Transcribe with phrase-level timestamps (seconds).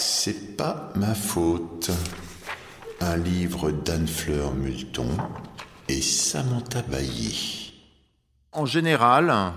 [0.00, 1.90] C'est pas ma faute.
[3.00, 5.08] Un livre d'Anne Fleur Multon
[5.88, 7.72] et Samantha Bailly.
[8.52, 9.52] En général,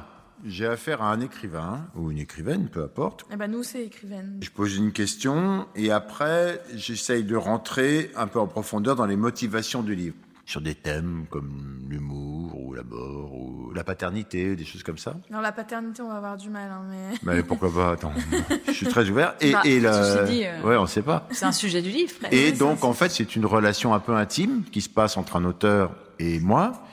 [0.45, 3.25] j'ai affaire à un écrivain ou une écrivaine, peu importe.
[3.31, 4.39] Eh ben nous, c'est écrivaine.
[4.41, 9.17] Je pose une question et après, j'essaye de rentrer un peu en profondeur dans les
[9.17, 10.15] motivations du livre.
[10.53, 15.15] Sur des thèmes comme l'humour ou la mort ou la paternité, des choses comme ça.
[15.31, 17.17] Non, la paternité, on va avoir du mal, hein, mais...
[17.23, 18.13] Mais pourquoi pas Attends,
[18.67, 19.33] je suis très ouvert.
[19.41, 20.21] Et, Bah, et la...
[20.25, 21.27] dit, euh, ouais, on sait pas.
[21.31, 22.13] C'est un sujet du livre.
[22.19, 22.31] presque.
[22.35, 25.45] Et donc, en fait, c'est une relation un peu intime qui se passe entre un
[25.45, 25.89] auteur
[26.19, 26.83] et moi.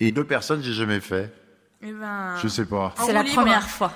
[0.00, 1.30] Et deux personnes, j'ai jamais fait.
[1.82, 2.36] Eh ben...
[2.42, 2.94] Je sais pas.
[3.04, 3.34] C'est la libre.
[3.34, 3.92] première fois.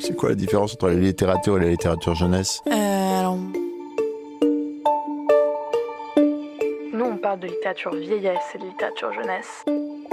[0.00, 2.62] C'est quoi la différence entre la littérature et la littérature jeunesse?
[2.68, 3.07] Euh,
[7.28, 9.64] parle de littérature vieillesse et de littérature jeunesse.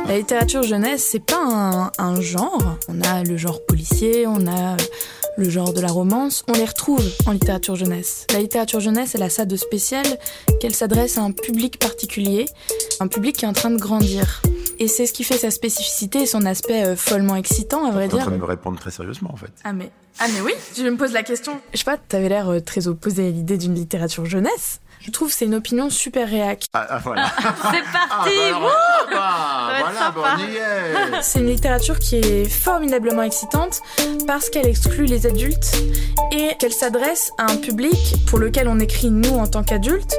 [0.05, 2.75] La littérature jeunesse, c'est pas un, un genre.
[2.89, 4.75] On a le genre policier, on a
[5.37, 6.43] le genre de la romance.
[6.49, 8.27] On les retrouve en littérature jeunesse.
[8.33, 10.05] La littérature jeunesse, elle a ça de spécial
[10.59, 12.47] qu'elle s'adresse à un public particulier,
[12.99, 14.41] un public qui est en train de grandir.
[14.79, 18.09] Et c'est ce qui fait sa spécificité et son aspect euh, follement excitant, à vrai
[18.09, 18.25] T'es en dire.
[18.25, 19.51] train de me répondre très sérieusement, en fait.
[19.63, 21.53] Ah mais, ah mais oui, je me pose la question.
[21.71, 24.81] Je sais pas, t'avais l'air euh, très opposé à l'idée d'une littérature jeunesse.
[25.05, 26.65] Je trouve que c'est une opinion super réac.
[26.73, 27.31] Ah, ah, voilà.
[27.37, 28.71] C'est parti bah,
[29.13, 31.21] ah, bah, voilà, bon.
[31.21, 33.81] C'est une littérature qui est formidablement excitante
[34.25, 35.77] parce qu'elle exclut les adultes
[36.31, 40.15] et qu'elle s'adresse à un public pour lequel on écrit nous en tant qu'adultes,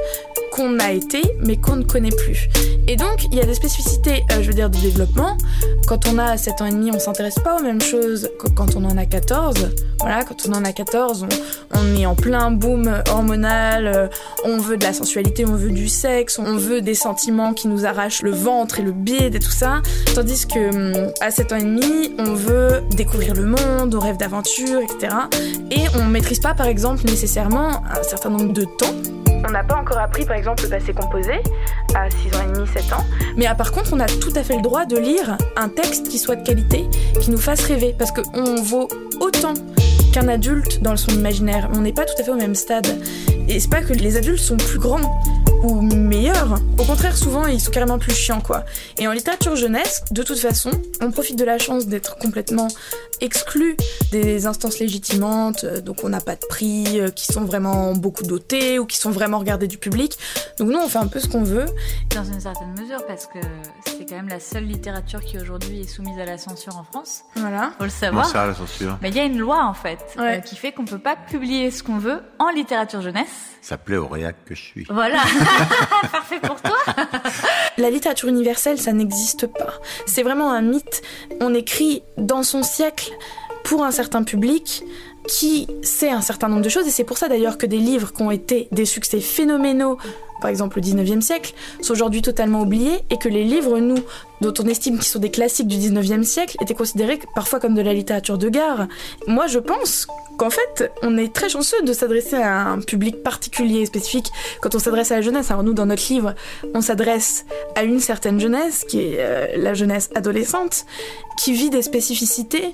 [0.56, 2.48] qu'on a été mais qu'on ne connaît plus.
[2.88, 5.36] Et donc il y a des spécificités, euh, je veux dire, de développement.
[5.86, 8.74] Quand on a 7 ans et demi, on s'intéresse pas aux mêmes choses que quand
[8.76, 9.70] on en a 14.
[10.00, 11.26] Voilà, quand on en a 14,
[11.74, 14.08] on, on est en plein boom hormonal, euh,
[14.44, 17.84] on veut de la sensualité, on veut du sexe, on veut des sentiments qui nous
[17.84, 19.82] arrachent le ventre et le bide et tout ça.
[20.14, 24.16] Tandis que hum, à 7 ans et demi, on veut découvrir le monde, on rêve
[24.16, 25.14] d'aventure, etc.
[25.70, 29.25] Et on maîtrise pas, par exemple, nécessairement un certain nombre de temps.
[29.44, 31.34] On n'a pas encore appris, par exemple, le passé composé
[31.94, 33.04] à 6 ans et demi, 7 ans.
[33.36, 36.08] Mais ah, par contre, on a tout à fait le droit de lire un texte
[36.08, 36.88] qui soit de qualité,
[37.20, 38.88] qui nous fasse rêver, parce qu'on vaut
[39.20, 39.54] autant
[40.16, 41.69] qu'un adulte dans son imaginaire.
[41.75, 42.87] On n'est pas tout à fait au même stade.
[43.49, 45.21] Et c'est pas que les adultes sont plus grands
[45.62, 46.59] ou meilleurs.
[46.78, 48.65] Au contraire, souvent, ils sont carrément plus chiants, quoi.
[48.99, 50.71] Et en littérature jeunesse, de toute façon,
[51.03, 52.69] on profite de la chance d'être complètement
[53.21, 53.76] exclu
[54.12, 58.25] des instances légitimantes, euh, donc on n'a pas de prix, euh, qui sont vraiment beaucoup
[58.25, 60.19] dotés ou qui sont vraiment regardés du public.
[60.59, 61.66] Donc nous, on fait un peu ce qu'on veut.
[62.15, 63.38] Dans une certaine mesure, parce que
[63.87, 67.22] c'est quand même la seule littérature qui aujourd'hui est soumise à la censure en France.
[67.37, 67.72] Voilà.
[67.78, 68.26] Faut le savoir.
[68.26, 70.39] ça, la censure Mais il y a une loi en fait Ouais.
[70.39, 73.56] euh, qui fait qu'on peut pas publier ce qu'on veut en littérature jeunesse.
[73.61, 74.87] Ça plaît au réac que je suis.
[74.89, 75.19] Voilà,
[76.12, 76.77] parfait pour toi.
[77.78, 79.75] La littérature universelle, ça n'existe pas.
[80.06, 81.03] C'est vraiment un mythe.
[81.41, 83.11] On écrit dans son siècle
[83.65, 84.84] pour un certain public
[85.28, 86.87] qui sait un certain nombre de choses.
[86.87, 89.99] Et c'est pour ça d'ailleurs que des livres qui ont été des succès phénoménaux,
[90.41, 91.53] par exemple au 19e siècle,
[91.83, 93.99] sont aujourd'hui totalement oubliés et que les livres, nous,
[94.41, 97.82] dont on estime qu'ils sont des classiques du 19e siècle, étaient considérés parfois comme de
[97.82, 98.86] la littérature de gare.
[99.26, 103.80] Moi, je pense qu'en fait, on est très chanceux de s'adresser à un public particulier
[103.80, 104.30] et spécifique
[104.60, 105.50] quand on s'adresse à la jeunesse.
[105.50, 106.34] Alors nous, dans notre livre,
[106.75, 110.84] on s'adresse à une certaine jeunesse, qui est euh, la jeunesse adolescente,
[111.36, 112.72] qui vit des spécificités.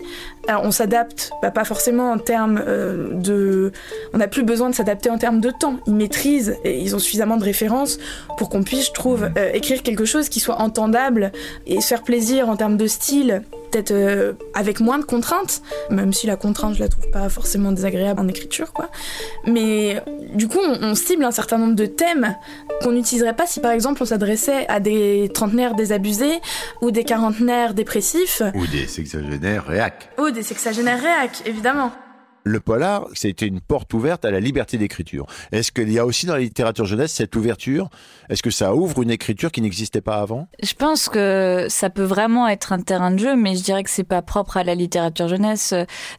[0.49, 3.73] Alors on s'adapte, bah, pas forcément en termes euh, de...
[4.13, 5.79] On n'a plus besoin de s'adapter en termes de temps.
[5.87, 7.99] Ils maîtrisent et ils ont suffisamment de références
[8.39, 11.33] pour qu'on puisse, je trouve, euh, écrire quelque chose qui soit entendable
[11.67, 16.13] et se faire plaisir en termes de style peut-être euh, avec moins de contraintes, même
[16.13, 18.91] si la contrainte je la trouve pas forcément désagréable en écriture quoi.
[19.47, 20.03] Mais
[20.35, 22.37] du coup on, on cible un certain nombre de thèmes
[22.83, 26.41] qu'on n'utiliserait pas si par exemple on s'adressait à des trentenaires désabusés
[26.83, 30.11] ou des quarantenaires dépressifs Ou des sexagénaires réac.
[30.19, 31.93] ou des sexagénaires réac évidemment.
[32.45, 35.27] Le polar, c'était une porte ouverte à la liberté d'écriture.
[35.53, 37.89] Est-ce qu'il y a aussi dans la littérature jeunesse cette ouverture?
[38.29, 40.49] Est-ce que ça ouvre une écriture qui n'existait pas avant?
[40.63, 43.91] Je pense que ça peut vraiment être un terrain de jeu, mais je dirais que
[43.91, 45.73] c'est pas propre à la littérature jeunesse.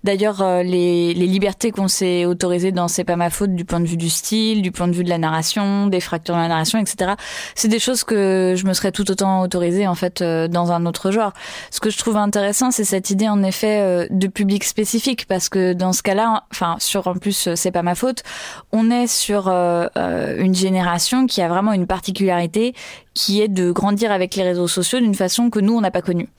[0.04, 3.82] D'ailleurs, euh, les, les libertés qu'on s'est autorisées dans C'est pas ma faute du point
[3.82, 6.48] de vue du style, du point de vue de la narration, des fractures de la
[6.48, 7.14] narration, etc.
[7.56, 10.86] C'est des choses que je me serais tout autant autorisée en fait euh, dans un
[10.86, 11.34] autre genre.
[11.70, 15.50] Ce que je trouve intéressant, c'est cette idée en effet euh, de public spécifique, parce
[15.50, 18.24] que dans ce cas-là, enfin sur en plus euh, c'est pas ma faute,
[18.72, 22.74] on est sur euh, euh, une génération qui a vraiment une particularité
[23.14, 26.02] qui est de grandir avec les réseaux sociaux d'une façon que nous on n'a pas
[26.02, 26.30] connue.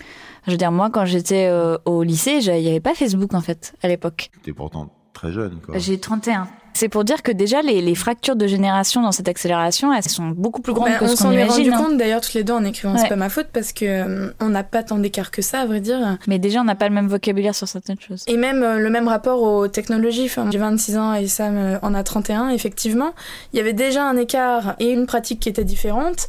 [0.46, 3.40] Je veux dire moi quand j'étais euh, au lycée, il y avait pas Facebook en
[3.40, 4.30] fait à l'époque.
[4.42, 5.78] T'es pourtant très jeune, quoi.
[5.78, 6.48] J'ai 31.
[6.74, 10.28] C'est pour dire que déjà les, les, fractures de génération dans cette accélération, elles sont
[10.28, 11.48] beaucoup plus grandes bah, que ce qu'on imagine.
[11.48, 11.88] On s'en est rendu hein.
[11.88, 14.48] compte d'ailleurs toutes les deux en écrivant C'est pas ma faute parce que euh, on
[14.48, 16.18] n'a pas tant d'écart que ça à vrai dire.
[16.26, 18.24] Mais déjà on n'a pas le même vocabulaire sur certaines choses.
[18.26, 20.24] Et même euh, le même rapport aux technologies.
[20.26, 22.48] Enfin, j'ai 26 ans et Sam euh, en a 31.
[22.50, 23.14] Effectivement,
[23.52, 26.26] il y avait déjà un écart et une pratique qui était différente.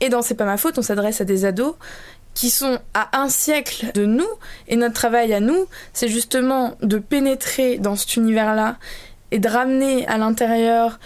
[0.00, 1.74] Et dans C'est pas ma faute, on s'adresse à des ados
[2.34, 4.28] qui sont à un siècle de nous,
[4.68, 8.76] et notre travail à nous, c'est justement de pénétrer dans cet univers-là
[9.30, 10.98] et de ramener à l'intérieur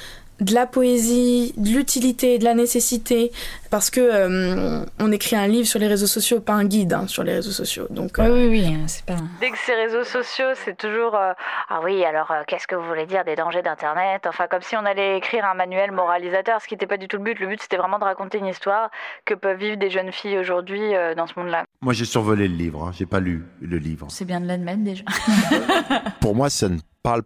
[0.43, 3.31] de la poésie, de l'utilité, de la nécessité,
[3.71, 7.07] parce que euh, on écrit un livre sur les réseaux sociaux, pas un guide hein,
[7.07, 7.87] sur les réseaux sociaux.
[7.91, 8.29] Donc euh...
[8.29, 9.17] oui, oui, oui, c'est pas.
[9.41, 11.33] Dès que c'est réseaux sociaux, c'est toujours euh,
[11.69, 14.77] ah oui, alors euh, qu'est-ce que vous voulez dire des dangers d'Internet Enfin, comme si
[14.77, 17.39] on allait écrire un manuel moralisateur, ce qui n'était pas du tout le but.
[17.39, 18.91] Le but, c'était vraiment de raconter une histoire
[19.25, 21.65] que peuvent vivre des jeunes filles aujourd'hui euh, dans ce monde-là.
[21.81, 22.85] Moi, j'ai survolé le livre.
[22.85, 22.93] Hein.
[22.95, 24.07] J'ai pas lu le livre.
[24.11, 25.05] C'est bien de l'admettre déjà.
[26.21, 27.23] Pour moi, ça ne parle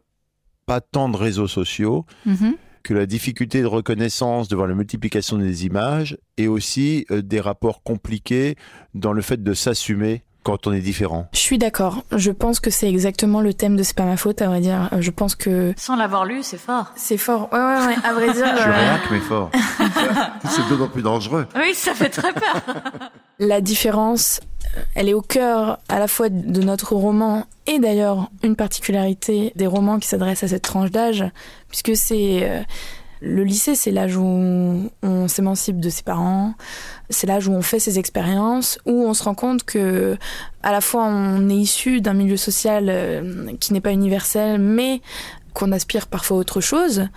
[0.66, 2.04] pas tant de réseaux sociaux.
[2.26, 2.54] Mm -hmm
[2.86, 7.82] que la difficulté de reconnaissance devant la multiplication des images et aussi euh, des rapports
[7.82, 8.54] compliqués
[8.94, 11.26] dans le fait de s'assumer quand on est différent.
[11.32, 12.04] Je suis d'accord.
[12.12, 14.88] Je pense que c'est exactement le thème de C'est pas ma faute, à vrai dire.
[15.00, 15.74] Je pense que.
[15.76, 16.92] Sans l'avoir lu, c'est fort.
[16.94, 17.48] C'est fort.
[17.52, 17.96] Ouais, ouais, ouais.
[18.04, 18.46] À vrai dire.
[18.56, 19.50] Je rien que mais fort.
[20.48, 21.48] c'est d'autant plus dangereux.
[21.56, 22.62] Oui, ça fait très peur.
[23.40, 24.40] La différence,
[24.94, 29.66] elle est au cœur à la fois de notre roman et d'ailleurs une particularité des
[29.66, 31.24] romans qui s'adressent à cette tranche d'âge,
[31.68, 32.62] puisque c'est euh,
[33.26, 36.54] le lycée, c'est l'âge où on s'émancipe de ses parents,
[37.10, 40.16] c'est l'âge où on fait ses expériences, où on se rend compte que
[40.62, 45.00] à la fois on est issu d'un milieu social euh, qui n'est pas universel, mais
[45.54, 47.08] qu'on aspire parfois à autre chose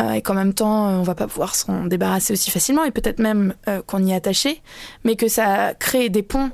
[0.00, 3.18] euh, et qu'en même temps on va pas pouvoir s'en débarrasser aussi facilement et peut-être
[3.18, 4.62] même euh, qu'on y est attaché,
[5.04, 6.50] mais que ça crée des ponts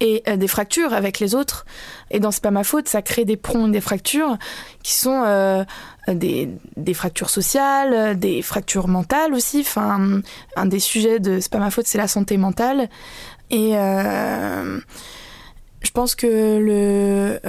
[0.00, 1.66] et euh, des fractures avec les autres.
[2.10, 4.38] Et dans C'est pas ma faute, ça crée des et des fractures
[4.82, 5.64] qui sont euh,
[6.08, 9.60] des, des, fractures sociales, des fractures mentales aussi.
[9.60, 10.20] Enfin,
[10.56, 12.88] un des sujets de C'est pas ma faute, c'est la santé mentale.
[13.50, 14.80] Et euh,
[15.82, 16.26] je pense que
[16.58, 17.40] le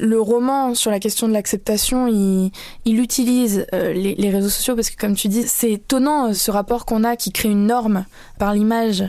[0.00, 2.52] le roman sur la question de l'acceptation, il,
[2.84, 6.86] il utilise les, les, réseaux sociaux parce que, comme tu dis, c'est étonnant ce rapport
[6.86, 8.04] qu'on a qui crée une norme
[8.38, 9.02] par l'image,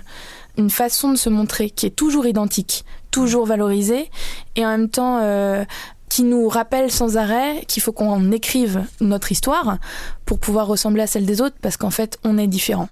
[0.59, 4.11] une façon de se montrer qui est toujours identique, toujours valorisée,
[4.57, 5.63] et en même temps euh,
[6.09, 9.77] qui nous rappelle sans arrêt qu'il faut qu'on écrive notre histoire
[10.25, 12.89] pour pouvoir ressembler à celle des autres parce qu'en fait, on est différent.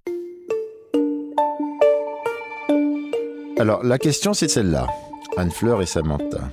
[3.60, 4.88] Alors, la question, c'est celle-là.
[5.36, 6.50] Anne-Fleur et Samantha.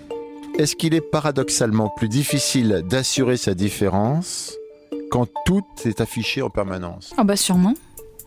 [0.59, 4.55] Est-ce qu'il est paradoxalement plus difficile d'assurer sa différence
[5.11, 7.13] quand tout est affiché en permanence?
[7.17, 7.75] Ah bah sûrement.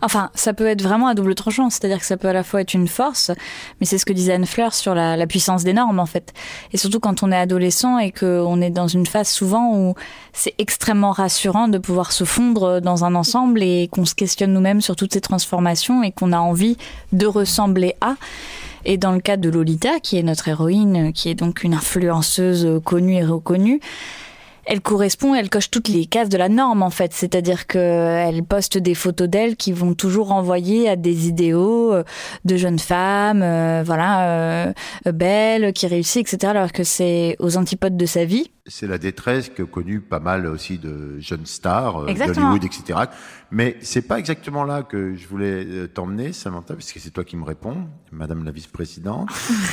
[0.01, 2.61] Enfin, ça peut être vraiment à double tranchant, c'est-à-dire que ça peut à la fois
[2.61, 3.31] être une force,
[3.79, 6.33] mais c'est ce que disait Anne Fleur sur la, puissance des normes en fait.
[6.71, 9.95] Et surtout quand on est adolescent et qu'on est dans une phase souvent où
[10.33, 14.81] c'est extrêmement rassurant de pouvoir se fondre dans un ensemble et qu'on se questionne nous-mêmes
[14.81, 16.77] sur toutes ces transformations et qu'on a envie
[17.11, 18.15] de ressembler à.
[18.85, 22.81] Et dans le cas de Lolita, qui est notre héroïne, qui est donc une influenceuse
[22.85, 23.81] connue et reconnue,
[24.67, 28.43] elle correspond, elle coche toutes les cases de la norme en fait, c'est-à-dire que elle
[28.43, 31.93] poste des photos d'elle qui vont toujours renvoyer à des idéaux
[32.45, 34.73] de jeunes femmes, euh, voilà, euh,
[35.05, 36.51] belles, qui réussissent, etc.
[36.51, 38.51] Alors que c'est aux antipodes de sa vie.
[38.65, 42.99] C'est la détresse que connu pas mal aussi de jeunes stars euh, d'Hollywood, etc.
[43.51, 47.45] Mais c'est pas exactement là que je voulais t'emmener, Samantha, puisque c'est toi qui me
[47.45, 47.77] réponds,
[48.11, 49.29] Madame la vice-présidente.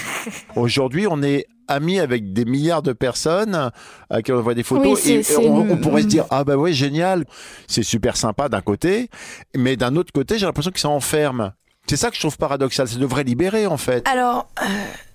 [0.56, 3.70] Aujourd'hui, on est amis avec des milliards de personnes
[4.10, 6.56] à qui on voit des photos oui, et on, on, pourrait se dire ah bah
[6.56, 7.24] oui génial
[7.66, 9.08] c'est super sympa d'un côté
[9.56, 11.52] mais d'un autre côté j'ai l'impression que ça enferme
[11.86, 14.06] c'est ça que je trouve paradoxal ça devrait libérer en fait.
[14.08, 14.64] Alors euh,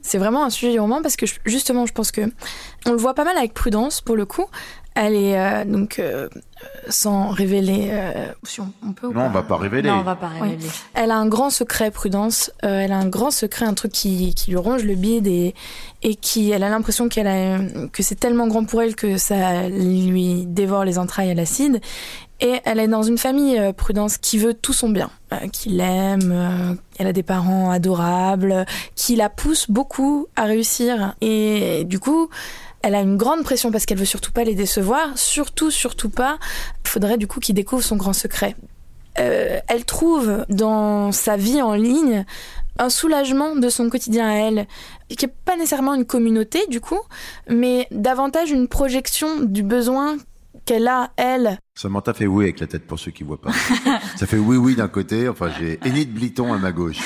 [0.01, 2.21] c'est vraiment un sujet du roman parce que je, justement je pense que
[2.85, 4.45] on le voit pas mal avec prudence pour le coup
[5.01, 6.27] elle est euh, donc euh,
[6.89, 9.25] sans révéler euh, si on, on, peut ou non pas.
[9.27, 9.87] on va pas révéler.
[9.89, 10.57] Non on va pas révéler.
[10.61, 10.69] Oui.
[10.93, 12.51] elle a un grand secret prudence.
[12.65, 15.55] Euh, elle a un grand secret un truc qui, qui lui ronge le bide et
[16.01, 17.59] et qui elle a l'impression qu'elle a
[17.93, 21.79] que c'est tellement grand pour elle que ça lui dévore les entrailles à l'acide.
[22.41, 25.69] Et elle est dans une famille euh, Prudence qui veut tout son bien, euh, qui
[25.69, 28.65] l'aime, euh, elle a des parents adorables,
[28.95, 31.15] qui la poussent beaucoup à réussir.
[31.19, 32.29] Et du coup,
[32.81, 36.37] elle a une grande pression parce qu'elle veut surtout pas les décevoir, surtout, surtout pas.
[36.83, 38.55] Faudrait du coup qu'il découvre son grand secret.
[39.19, 42.25] Euh, elle trouve dans sa vie en ligne
[42.77, 44.67] un soulagement de son quotidien à elle,
[45.09, 46.99] qui n'est pas nécessairement une communauté du coup,
[47.49, 50.17] mais davantage une projection du besoin
[50.69, 51.57] qu'elle a, elle.
[51.73, 53.49] Samantha fait oui avec la tête pour ceux qui voient pas.
[54.17, 56.99] Ça fait oui oui d'un côté, enfin j'ai Enid Bliton à ma gauche.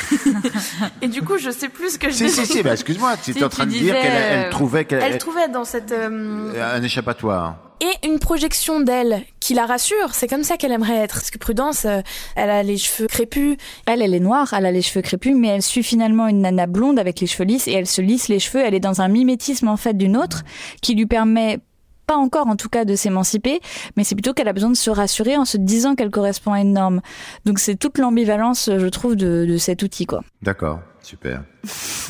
[1.01, 3.32] Et du coup, je sais plus ce que je Si si si, bah, excuse-moi, tu
[3.32, 6.75] étais en train de dire qu'elle elle trouvait qu'elle elle trouvait dans cette euh...
[6.75, 7.55] un échappatoire.
[7.79, 10.13] Et une projection d'elle qui qui la rassure.
[10.13, 11.15] C'est comme ça qu'elle aimerait être.
[11.15, 12.00] Parce que Prudence, euh,
[12.38, 13.58] elle a les cheveux crépus.
[13.86, 16.65] Elle, elle est noire, elle a les cheveux crépus, mais elle suit finalement une nana
[16.65, 18.63] blonde avec les cheveux lisses et elle se lisse les cheveux.
[18.65, 20.43] Elle est dans un mimétisme en fait d'une autre
[20.82, 21.60] qui lui permet
[22.05, 23.60] pas encore en tout cas de s'émanciper,
[23.98, 26.60] mais c'est plutôt qu'elle a besoin de se rassurer en se disant qu'elle correspond à
[26.62, 27.01] une norme.
[27.45, 30.22] Donc c'est toute l'ambivalence, je trouve, de, de cet outil quoi.
[30.41, 31.43] D'accord, super.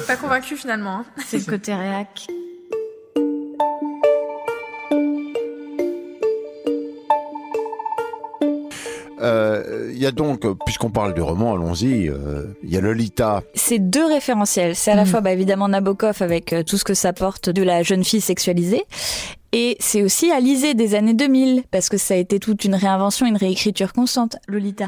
[0.07, 0.97] Pas convaincu finalement.
[0.97, 1.05] Hein.
[1.25, 2.27] C'est le côté réac.
[9.21, 13.41] Euh, Il y a donc, puisqu'on parle du roman, allons-y, euh, il y a Lolita.
[13.53, 14.75] C'est deux référentiels.
[14.75, 15.07] C'est à la Mm.
[15.07, 18.21] fois bah, évidemment Nabokov avec euh, tout ce que ça porte de la jeune fille
[18.21, 18.83] sexualisée.
[19.55, 23.27] Et c'est aussi Alizé des années 2000, parce que ça a été toute une réinvention,
[23.27, 24.35] une réécriture constante.
[24.47, 24.87] Lolita.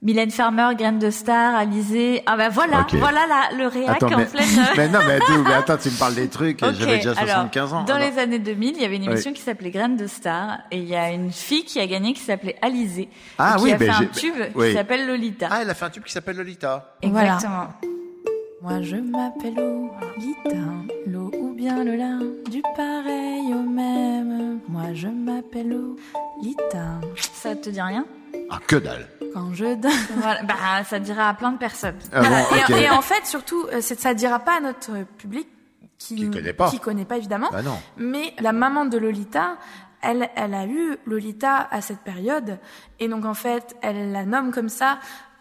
[0.00, 2.22] Mylène Farmer, Graine de Star, Alizé.
[2.26, 4.46] Ah bah voilà, voilà la, le réac Attends, en mais, pleine...
[4.76, 7.72] mais non, mais, attends, mais attends, tu me parles des trucs, j'avais déjà alors, 75
[7.74, 7.82] ans.
[7.82, 9.08] Dans Alors, les années 2000, il y avait une Oui.
[9.08, 12.12] émission qui s'appelait Graines de Star, et il y a une fille qui a gagné
[12.12, 14.68] qui s'appelait Alizé, Ah et qui oui, a ben fait un tube oui.
[14.68, 15.48] qui s'appelle Lolita.
[15.50, 16.94] Ah, elle a fait un tube qui s'appelle Lolita.
[17.02, 17.38] Voilà.
[18.60, 20.58] Moi je m'appelle Lolita,
[21.06, 22.18] l'eau ou bien le lin,
[22.50, 24.60] du pareil au même.
[24.68, 27.00] Moi je m'appelle Lolita.
[27.16, 28.04] Ça te dit rien?
[28.50, 29.08] Ah, que dalle.
[29.32, 29.90] Quand je donne.
[30.16, 31.96] Voilà, bah, ça dira à plein de personnes.
[32.12, 35.46] Ah bon, et, en fait, surtout, euh, c'est- ça dira pas à notre public
[35.98, 36.70] qui, Qui connaît pas.
[36.70, 37.48] qui connaît pas évidemment.
[37.52, 37.78] Bah non.
[37.96, 39.56] Mais la maman de Lolita,
[40.00, 42.58] elle, elle a eu Lolita à cette période.
[43.00, 44.98] Et donc, en fait, elle la nomme comme ça.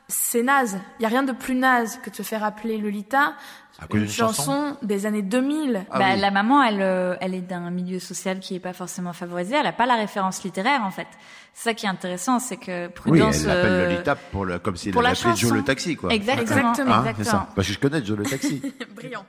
[0.10, 0.80] C'est naze.
[1.00, 3.34] Il y a rien de plus naze que de se faire appeler Lolita.
[3.80, 5.86] À cause Une chanson chanson des années 2000.
[5.92, 6.20] Ah bah, oui.
[6.22, 9.56] La maman, elle, euh, elle est d'un milieu social qui est pas forcément favorisé.
[9.56, 11.08] Elle a pas la référence littéraire, en fait.
[11.54, 13.42] C'est ça qui est intéressant, c'est que Oui, Prudence.
[13.42, 16.12] elle l'appelle euh, Lolita pour le, comme si elle avait appelé Joe le taxi, quoi.
[16.12, 16.72] Exactement.
[16.72, 16.94] Exactement.
[16.96, 17.26] Hein, exactement.
[17.26, 17.50] ça.
[17.56, 18.62] Parce que je connais Joe le taxi.
[18.96, 19.26] Brillant.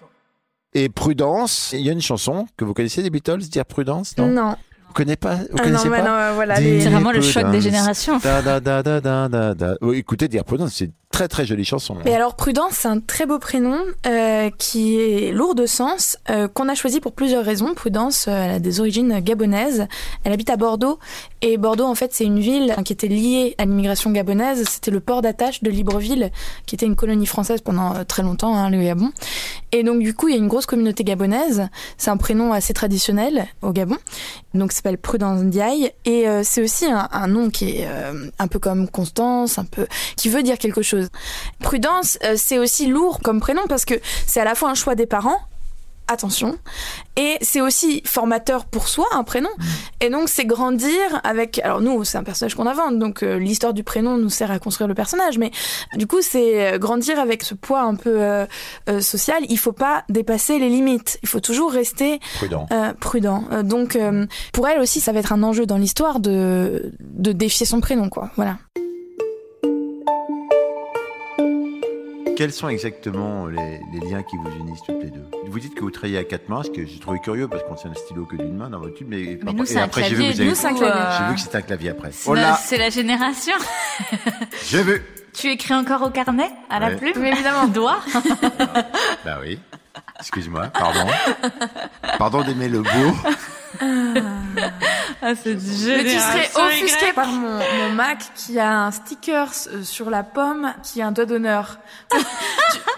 [0.74, 4.28] Et Prudence, il y a une chanson que vous connaissez des Beatles, dire Prudence, non?
[4.28, 4.56] Non.
[4.88, 6.56] Vous connaissez pas Vous Ah connaissez pas non, euh, voilà.
[6.56, 7.62] C'est vraiment le choc des Prudence.
[7.62, 8.18] générations.
[8.18, 9.74] Da, da, da, da, da, da, da.
[9.80, 11.94] Oui, écoutez, dire Prudence, c'est une très très jolie chanson.
[11.96, 12.02] hein.
[12.04, 13.76] Mais alors Prudence, c'est un très beau prénom
[14.06, 17.74] euh, qui est lourd de sens, euh, qu'on a choisi pour plusieurs raisons.
[17.74, 19.86] Prudence, euh, elle a des origines gabonaises.
[20.24, 20.98] Elle habite à Bordeaux
[21.42, 24.64] et Bordeaux, en fait, c'est une ville qui était liée à l'immigration gabonaise.
[24.68, 26.30] C'était le port d'attache de Libreville,
[26.66, 29.10] qui était une colonie française pendant très longtemps, hein, le Gabon.
[29.72, 31.68] Et donc du coup, il y a une grosse communauté gabonaise.
[31.96, 33.96] C'est un prénom assez traditionnel au Gabon.
[34.54, 38.58] Donc, s'appelle Prudence Ndiaye et euh, c'est aussi un, nom qui est euh, un peu
[38.58, 41.08] comme Constance, un peu qui veut dire quelque chose.
[41.60, 43.94] Prudence, euh, c'est aussi lourd comme prénom parce que
[44.26, 45.40] c'est à la fois un choix des parents.
[46.08, 46.58] Attention.
[47.16, 49.50] Et c'est aussi formateur pour soi, un prénom.
[50.00, 51.58] Et donc, c'est grandir avec.
[51.58, 52.98] Alors, nous, c'est un personnage qu'on invente.
[52.98, 55.38] Donc, euh, l'histoire du prénom nous sert à construire le personnage.
[55.38, 55.50] Mais
[55.96, 58.46] du coup, c'est euh, grandir avec ce poids un peu euh,
[58.88, 59.42] euh, social.
[59.48, 61.18] Il faut pas dépasser les limites.
[61.22, 62.66] Il faut toujours rester Prudent.
[63.00, 63.44] prudent.
[63.64, 63.98] Donc,
[64.52, 68.08] pour elle aussi, ça va être un enjeu dans l'histoire de, de défier son prénom,
[68.08, 68.30] quoi.
[68.36, 68.56] Voilà.
[72.38, 75.24] Quels sont exactement les, les liens qui vous unissent toutes les deux?
[75.48, 77.74] Vous dites que vous travaillez à quatre mains, ce que j'ai trouvé curieux parce qu'on
[77.74, 79.82] tient un stylo que d'une main dans votre tube, mais, Mais nous, et c'est un
[79.86, 81.90] après j'ai vu vous avez- Nous, c'est un euh, j'ai vu que c'était un clavier
[81.90, 82.12] après.
[82.12, 83.54] c'est Oh la- là, C'est la génération.
[84.70, 85.02] j'ai vu.
[85.34, 87.66] Tu écris encore au carnet, à la plume Oui, évidemment.
[87.74, 87.98] Doigt
[89.24, 89.58] Bah oui.
[90.20, 91.10] Excuse-moi, pardon.
[92.18, 93.14] Pardon d'aimer le beau.
[95.20, 99.82] Ah, c'est Mais tu serais offusqué par mon, mon Mac qui a un sticker euh,
[99.82, 101.78] sur la pomme qui a un doigt d'honneur.
[102.10, 102.18] tu,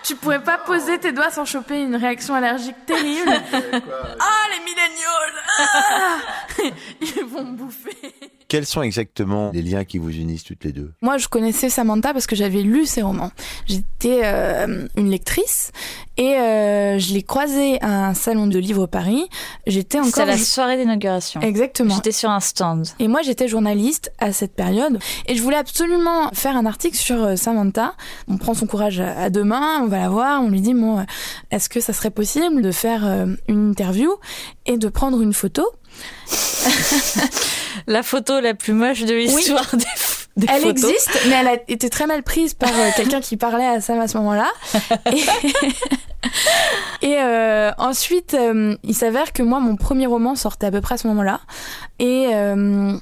[0.03, 3.31] tu pourrais pas poser tes doigts sans choper une réaction allergique terrible.
[4.23, 5.21] Ah, les milléniaux
[5.59, 6.19] ah
[7.01, 8.30] Ils vont me bouffer.
[8.51, 10.91] Quels sont exactement les liens qui vous unissent toutes les deux?
[11.03, 13.31] Moi, je connaissais Samantha parce que j'avais lu ses romans.
[13.67, 15.71] J'étais euh, une lectrice
[16.17, 19.25] et euh, je l'ai croisée à un salon de livres Paris.
[19.69, 20.27] J'étais C'est encore...
[20.27, 21.41] la soirée d'inauguration.
[21.43, 21.95] Exactement.
[21.95, 22.89] J'étais sur un stand.
[22.99, 27.23] Et moi, j'étais journaliste à cette période et je voulais absolument faire un article sur
[27.23, 27.95] euh, Samantha.
[28.27, 30.75] On prend son courage à à deux mains, on va la voir, on lui dit
[30.75, 31.03] bon, euh,
[31.53, 34.11] est-ce que ça serait possible de faire euh, une interview
[34.67, 35.63] et de prendre une photo?
[37.87, 39.85] La photo la plus moche de l'histoire des,
[40.37, 40.85] des Elle photos.
[40.85, 43.99] existe, mais elle a été très mal prise par euh, quelqu'un qui parlait à Sam
[44.01, 44.49] à ce moment-là.
[45.13, 45.23] Et,
[47.03, 50.97] et, euh, ensuite, euh, il s'avère que moi, mon premier roman sortait à peu près
[50.97, 51.41] à ce moment-là.
[51.99, 52.29] Et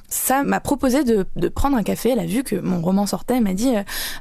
[0.09, 2.11] Sam m'a proposé de, de prendre un café.
[2.11, 3.37] Elle a vu que mon roman sortait.
[3.37, 3.73] Elle m'a dit,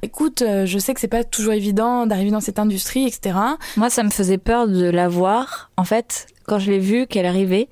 [0.01, 3.35] écoute, je sais que c'est pas toujours évident d'arriver dans cette industrie, etc.
[3.75, 7.25] Moi, ça me faisait peur de la voir, en fait, quand je l'ai vue, qu'elle
[7.25, 7.69] arrivait.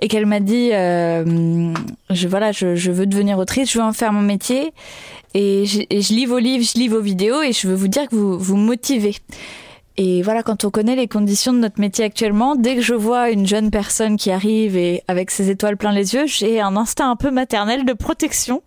[0.00, 1.72] Et qu'elle m'a dit, euh,
[2.10, 4.72] je, voilà, je, veux devenir autrice, je veux en faire mon métier.
[5.34, 7.88] Et je, et je lis vos livres, je lis vos vidéos et je veux vous
[7.88, 9.16] dire que vous vous motivez.
[9.98, 13.30] Et voilà, quand on connaît les conditions de notre métier actuellement, dès que je vois
[13.30, 17.10] une jeune personne qui arrive et avec ses étoiles plein les yeux, j'ai un instinct
[17.10, 18.62] un peu maternel de protection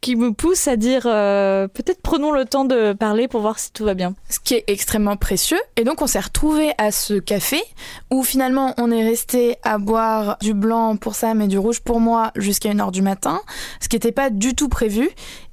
[0.00, 3.72] qui me pousse à dire euh, peut-être prenons le temps de parler pour voir si
[3.72, 4.14] tout va bien.
[4.28, 5.60] Ce qui est extrêmement précieux.
[5.76, 7.62] Et donc on s'est retrouvé à ce café
[8.10, 12.00] où finalement on est resté à boire du blanc pour Sam et du rouge pour
[12.00, 13.40] moi jusqu'à 1h du matin,
[13.80, 15.10] ce qui n'était pas du tout prévu.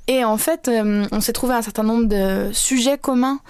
[0.08, 3.42] Et en fait, euh, on s'est trouvé un certain nombre de sujets communs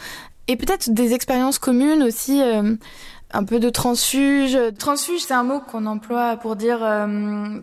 [0.49, 2.41] et peut-être des expériences communes aussi.
[2.41, 2.75] Euh,
[3.31, 4.57] un peu de transfuge.
[4.79, 7.59] Transfuge, c'est un mot qu'on emploie pour dire euh,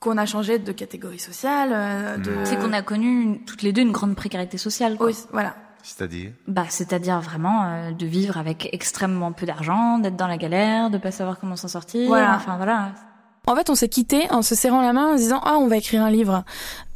[0.00, 1.72] qu'on a changé de catégorie sociale.
[1.74, 2.32] Euh, de...
[2.44, 4.96] C'est qu'on a connu toutes les deux une grande précarité sociale.
[4.98, 5.56] Oui, voilà.
[5.82, 10.96] C'est-à-dire Bah, c'est-à-dire vraiment de vivre avec extrêmement peu d'argent, d'être dans la galère, de
[10.96, 12.08] pas savoir comment s'en sortir.
[12.08, 12.36] Voilà.
[12.36, 12.92] Enfin voilà.
[13.50, 15.66] En fait, on s'est quitté en se serrant la main en se disant ah on
[15.66, 16.44] va écrire un livre.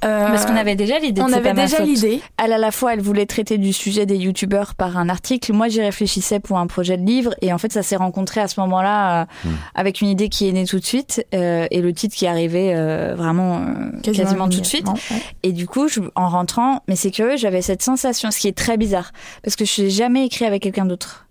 [0.04, 1.22] Euh, Parce qu'on avait déjà l'idée.
[1.22, 2.20] On de avait pas déjà l'idée.
[2.36, 5.52] Elle à la fois, elle voulait traiter du sujet des youtubeurs par un article.
[5.54, 8.48] Moi, j'y réfléchissais pour un projet de livre, et en fait, ça s'est rencontré à
[8.48, 9.54] ce moment-là euh, Hmm.
[9.74, 12.28] avec une idée qui est née tout de suite euh, et le titre qui est
[12.28, 14.86] arrivé euh, vraiment euh, quasiment, tout de suite.
[14.88, 15.22] ouais.
[15.42, 18.56] Et du coup, je, en rentrant, mais c'est curieux, j'avais cette sensation, ce qui est
[18.56, 21.23] très bizarre, parce que je n'ai jamais écrit avec quelqu'un d'autre.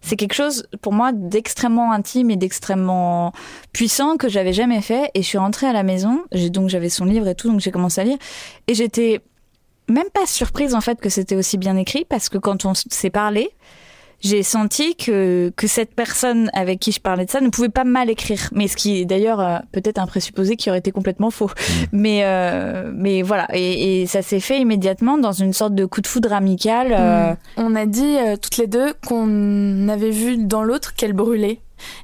[0.00, 3.32] C'est quelque chose pour moi d'extrêmement intime et d'extrêmement
[3.72, 5.10] puissant que j'avais jamais fait.
[5.14, 7.70] Et je suis rentrée à la maison, donc j'avais son livre et tout, donc j'ai
[7.70, 8.18] commencé à lire,
[8.66, 9.20] et j'étais
[9.88, 13.10] même pas surprise en fait que c'était aussi bien écrit, parce que quand on s'est
[13.10, 13.50] parlé,
[14.20, 17.84] j'ai senti que, que cette personne avec qui je parlais de ça ne pouvait pas
[17.84, 18.48] mal écrire.
[18.52, 21.50] Mais ce qui est d'ailleurs euh, peut-être un présupposé qui aurait été complètement faux.
[21.92, 26.00] Mais, euh, mais voilà, et, et ça s'est fait immédiatement dans une sorte de coup
[26.00, 26.88] de foudre amical.
[26.92, 31.60] euh, On a dit euh, toutes les deux qu'on avait vu dans l'autre qu'elle brûlait.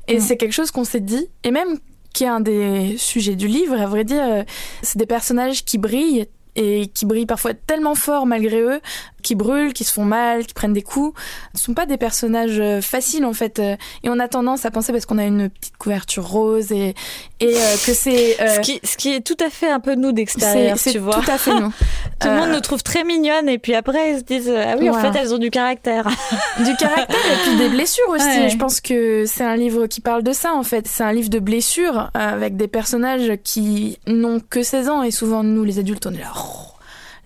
[0.09, 0.21] Et Mm.
[0.21, 1.79] c'est quelque chose qu'on s'est dit, et même
[2.15, 4.45] qui est un des sujets du livre, à vrai dire,
[4.81, 8.81] c'est des personnages qui brillent et qui brillent parfois tellement fort malgré eux,
[9.27, 11.19] qui brûlent, qui se font mal, qui prennent des coups.
[11.55, 13.59] Ce sont pas des personnages euh, faciles en fait.
[13.59, 16.95] euh, Et on a tendance à penser parce qu'on a une petite couverture rose et,
[17.41, 18.41] et euh, que c'est...
[18.41, 21.15] euh, ce, qui, ce qui est tout à fait un peu nous d'extérieur, tu vois.
[21.15, 21.73] tout à fait nous.
[22.21, 24.89] Tout le monde nous trouve très mignonnes et puis après ils se disent ah oui
[24.89, 26.09] en fait elles ont du caractère.
[26.65, 28.25] du caractère et puis des blessures aussi.
[28.25, 28.49] Ouais.
[28.49, 30.87] Je pense que c'est un livre qui parle de ça en fait.
[30.87, 35.43] C'est un livre de blessures avec des personnages qui n'ont que 16 ans et souvent
[35.43, 36.73] nous les adultes on est là oh,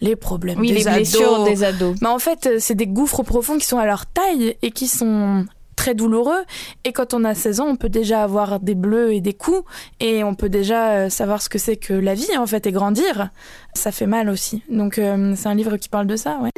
[0.00, 0.96] les problèmes Oui des les ados.
[0.98, 1.96] blessures des ados.
[2.00, 4.88] Mais en fait euh, c'est des gouffres profonds qui sont à leur taille et qui
[4.88, 5.44] sont
[5.76, 6.42] très douloureux
[6.84, 9.62] et quand on a 16 ans on peut déjà avoir des bleus et des coups
[9.98, 12.72] et on peut déjà euh, savoir ce que c'est que la vie en fait et
[12.72, 13.30] grandir
[13.74, 16.50] ça fait mal aussi donc euh, c'est un livre qui parle de ça ouais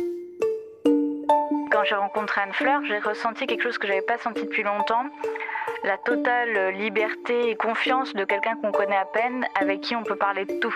[1.70, 5.04] Quand j'ai rencontré Anne Fleur, j'ai ressenti quelque chose que j'avais pas senti depuis longtemps.
[5.84, 10.14] La totale liberté et confiance de quelqu'un qu'on connaît à peine, avec qui on peut
[10.16, 10.74] parler de tout.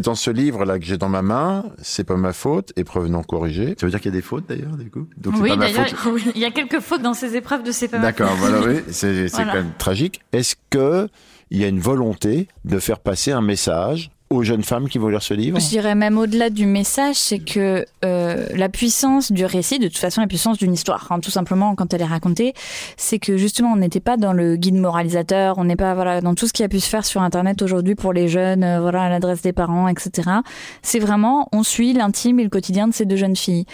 [0.00, 3.74] Dans ce livre-là que j'ai dans ma main, c'est pas ma faute, épreuve non corrigée.
[3.78, 5.06] Ça veut dire qu'il y a des fautes d'ailleurs, du coup?
[5.18, 5.86] Donc Oui d'ailleurs
[6.34, 8.80] il y a quelques fautes dans ces épreuves de c'est pas ma D'accord, voilà, oui,
[8.90, 9.52] c'est c'est Voilà.
[9.52, 10.20] quand même tragique.
[10.32, 11.08] Est-ce que
[11.50, 15.08] il y a une volonté de faire passer un message aux jeunes femmes qui vont
[15.08, 19.44] lire ce livre Je dirais même au-delà du message, c'est que euh, la puissance du
[19.44, 22.54] récit, de toute façon la puissance d'une histoire, hein, tout simplement quand elle est racontée,
[22.96, 26.36] c'est que justement on n'était pas dans le guide moralisateur, on n'est pas voilà dans
[26.36, 29.08] tout ce qui a pu se faire sur Internet aujourd'hui pour les jeunes, euh, voilà
[29.08, 30.30] l'adresse des parents, etc.
[30.82, 33.66] C'est vraiment on suit l'intime et le quotidien de ces deux jeunes filles.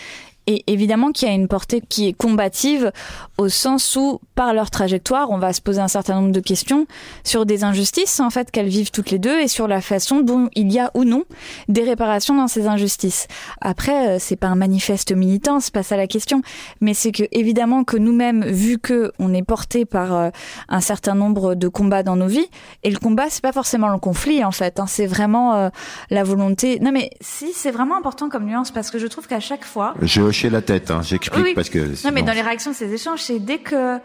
[0.46, 2.92] Et évidemment qu'il y a une portée qui est combative
[3.36, 6.86] au sens où, par leur trajectoire, on va se poser un certain nombre de questions
[7.24, 10.48] sur des injustices, en fait, qu'elles vivent toutes les deux et sur la façon dont
[10.54, 11.24] il y a ou non
[11.68, 13.26] des réparations dans ces injustices.
[13.60, 16.42] Après, euh, c'est pas un manifeste militant, c'est pas ça la question,
[16.80, 20.30] mais c'est que, évidemment, que nous-mêmes, vu que on est porté par euh,
[20.68, 22.48] un certain nombre de combats dans nos vies,
[22.84, 25.68] et le combat, c'est pas forcément le conflit, en fait, hein, c'est vraiment euh,
[26.10, 26.78] la volonté.
[26.80, 29.94] Non, mais si, c'est vraiment important comme nuance parce que je trouve qu'à chaque fois,
[30.36, 31.54] hoché la tête, hein, j'explique Oui, oui.
[31.54, 31.78] parce que.
[31.78, 33.98] non, mais sinon- dans les réactions de ces échanges, c'est dès que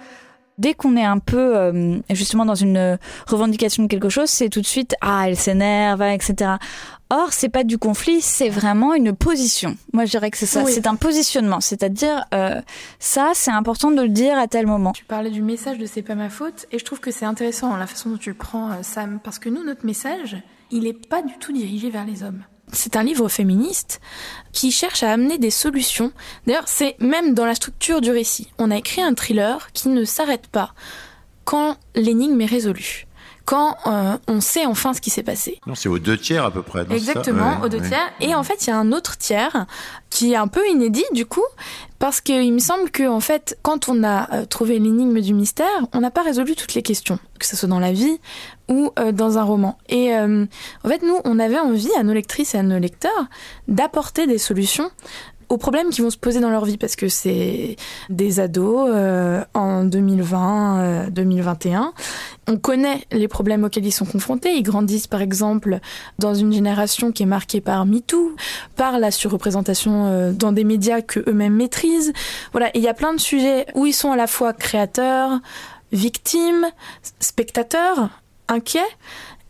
[0.57, 4.61] dès qu'on est un peu euh, justement dans une revendication de quelque chose, c'est tout
[4.61, 6.51] de suite ah elle s'énerve, etc.
[7.09, 9.75] Or, c'est pas du conflit, c'est vraiment une position.
[9.91, 10.63] Moi, je dirais que c'est ça.
[10.63, 10.71] Oui.
[10.71, 12.61] C'est un positionnement, c'est-à-dire euh,
[12.99, 14.93] ça, c'est important de le dire à tel moment.
[14.93, 17.75] Tu parlais du message de C'est pas ma faute, et je trouve que c'est intéressant
[17.75, 20.37] la façon dont tu le prends, euh, Sam, parce que nous, notre message,
[20.69, 22.43] il est pas du tout dirigé vers les hommes.
[22.73, 23.99] C'est un livre féministe
[24.53, 26.11] qui cherche à amener des solutions.
[26.47, 28.49] D'ailleurs, c'est même dans la structure du récit.
[28.57, 30.73] On a écrit un thriller qui ne s'arrête pas
[31.43, 33.07] quand l'énigme est résolue,
[33.51, 35.59] quand euh, on sait enfin ce qui s'est passé.
[35.67, 36.85] Non, c'est aux deux tiers à peu près.
[36.85, 36.93] ça?
[36.93, 37.89] Exactement, aux deux ouais.
[37.89, 38.09] tiers.
[38.21, 39.65] Et en fait, il y a un autre tiers
[40.09, 41.43] qui est un peu inédit du coup,
[41.99, 45.67] parce qu'il me semble que en fait, quand on a euh, trouvé l'énigme du mystère,
[45.91, 48.21] on n'a pas résolu toutes les questions, que ce soit dans la vie
[48.69, 49.77] ou euh, dans un roman.
[49.89, 50.45] Et euh,
[50.85, 53.25] en fait, nous, on avait envie à nos lectrices et à nos lecteurs
[53.67, 54.89] d'apporter des solutions
[55.51, 57.75] aux problèmes qui vont se poser dans leur vie parce que c'est
[58.09, 61.81] des ados euh, en 2020, 2021.
[61.81, 61.85] Euh,
[62.47, 64.53] On connaît les problèmes auxquels ils sont confrontés.
[64.55, 65.79] Ils grandissent par exemple
[66.19, 68.33] dans une génération qui est marquée par MeToo,
[68.77, 72.13] par la surreprésentation euh, dans des médias que eux-mêmes maîtrisent.
[72.53, 75.37] Voilà, il y a plein de sujets où ils sont à la fois créateurs,
[75.91, 76.65] victimes,
[77.19, 78.09] spectateurs,
[78.47, 78.79] inquiets.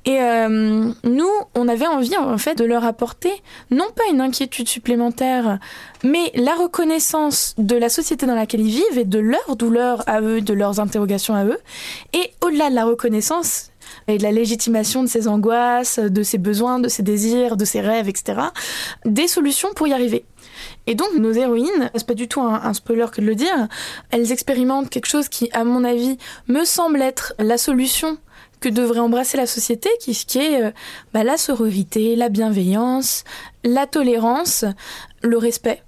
[0.06, 3.32] Et euh, nous, on avait envie en fait de leur apporter
[3.70, 5.60] non pas une inquiétude supplémentaire,
[6.04, 10.22] mais la reconnaissance de la société dans laquelle ils vivent et de leurs douleurs à
[10.22, 11.60] eux, de leurs interrogations à eux.
[12.14, 13.72] Et au-delà de la reconnaissance
[14.08, 17.82] et de la légitimation de ces angoisses, de ses besoins, de ses désirs, de ses
[17.82, 18.40] rêves, etc.,
[19.06, 20.26] des solutions pour y arriver.
[20.88, 23.68] Et donc nos héroïnes, c'est pas du tout un, un, spoiler que de le dire,
[24.10, 28.18] elles expérimentent quelque chose qui, à mon avis, me semble être la solution
[28.62, 30.71] que devrait embrasser la société, qui, qui est euh,
[31.13, 33.26] bah, la sororité, la bienveillance,
[33.63, 34.63] la tolérance,
[35.21, 35.84] le respect.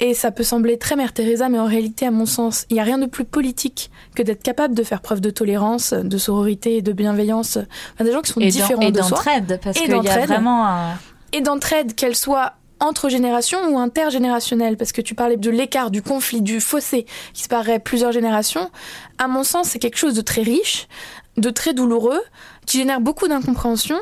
[0.00, 2.80] Et ça peut sembler très Mère Teresa, mais en réalité, à mon sens, il n'y
[2.80, 6.76] a rien de plus politique que d'être capable de faire preuve de tolérance, de sororité
[6.76, 7.58] et de bienveillance.
[7.94, 9.10] Enfin, des gens qui sont différents et de soi.
[9.10, 10.98] d'entraide, parce qu'il y a vraiment un...
[11.32, 16.02] Et d'entraide, qu'elle soit entre générations ou intergénérationnelle, parce que tu parlais de l'écart, du
[16.02, 18.70] conflit, du fossé qui se paraît plusieurs générations.
[19.18, 20.88] À mon sens, c'est quelque chose de très riche,
[21.36, 22.20] de très douloureux,
[22.66, 23.98] qui génère beaucoup d'incompréhension,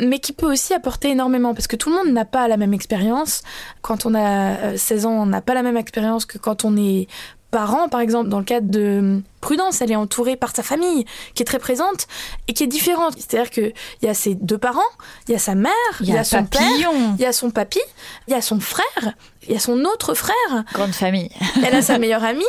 [0.00, 2.74] mais qui peut aussi apporter énormément, parce que tout le monde n'a pas la même
[2.74, 3.42] expérience.
[3.82, 6.76] Quand on a 16 euh, ans, on n'a pas la même expérience que quand on
[6.76, 7.06] est
[7.50, 11.42] parent, par exemple, dans le cadre de Prudence, elle est entourée par sa famille, qui
[11.42, 12.06] est très présente
[12.46, 13.14] et qui est différente.
[13.16, 14.80] C'est-à-dire qu'il y a ses deux parents,
[15.28, 17.80] il y a sa mère, il y, a, son père, il y a son papy,
[18.28, 19.14] il y a son frère,
[19.48, 20.64] il y a son autre frère.
[20.74, 21.30] Grande famille.
[21.66, 22.44] Elle a sa meilleure amie.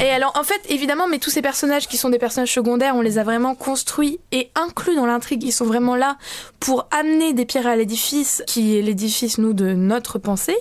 [0.00, 3.00] Et alors, en fait, évidemment, mais tous ces personnages qui sont des personnages secondaires, on
[3.00, 5.42] les a vraiment construits et inclus dans l'intrigue.
[5.42, 6.18] Ils sont vraiment là
[6.60, 10.56] pour amener des pierres à l'édifice, qui est l'édifice, nous, de notre pensée,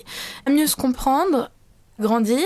[0.47, 1.51] à mieux se comprendre,
[1.99, 2.45] grandir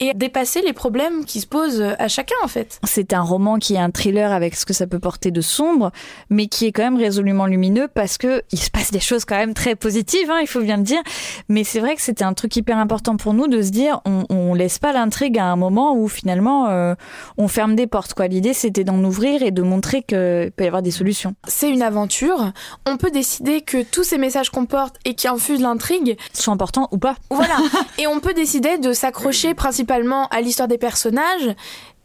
[0.00, 2.80] et dépasser les problèmes qui se posent à chacun en fait.
[2.84, 5.90] C'est un roman qui est un thriller avec ce que ça peut porter de sombre,
[6.30, 9.36] mais qui est quand même résolument lumineux parce que il se passe des choses quand
[9.36, 11.02] même très positives, hein, il faut bien le dire.
[11.48, 14.24] Mais c'est vrai que c'était un truc hyper important pour nous de se dire on,
[14.30, 16.94] on laisse pas l'intrigue à un moment où finalement euh,
[17.38, 18.14] on ferme des portes.
[18.14, 21.34] Quoi, l'idée c'était d'en ouvrir et de montrer qu'il peut y avoir des solutions.
[21.46, 22.52] C'est une aventure.
[22.86, 26.88] On peut décider que tous ces messages qu'on porte et qui infusent l'intrigue sont importants
[26.92, 27.16] ou pas.
[27.30, 27.56] Voilà.
[27.98, 31.54] et on peut décider de s'accrocher principalement à l'histoire des personnages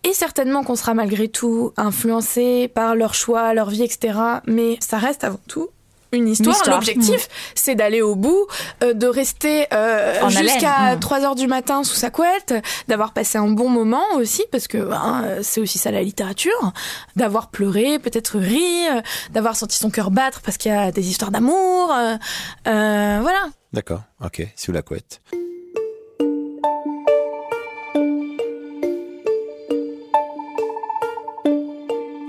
[0.04, 4.18] et certainement qu'on sera malgré tout influencé par leur choix, leur vie, etc.
[4.46, 5.70] Mais ça reste avant tout
[6.14, 6.56] une histoire.
[6.68, 8.48] L'objectif, c'est d'aller au bout,
[8.84, 12.54] euh, de rester euh, jusqu'à 3 heures du matin sous sa couette,
[12.88, 16.72] d'avoir passé un bon moment aussi, parce que ben, c'est aussi ça la littérature,
[17.16, 21.10] d'avoir pleuré, peut-être ri, euh, d'avoir senti son cœur battre parce qu'il y a des
[21.10, 21.94] histoires d'amour.
[22.66, 23.50] voilà.
[23.74, 25.22] D'accord, ok, sous la couette.